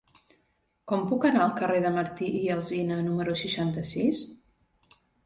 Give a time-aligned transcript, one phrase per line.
[0.91, 4.23] Com puc anar al carrer de Martí i Alsina número seixanta-sis?